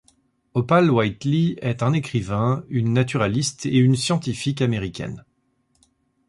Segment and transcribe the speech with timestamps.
[0.55, 5.23] Opal Whiteley est un écrivain, une naturaliste et une scientifique américaine.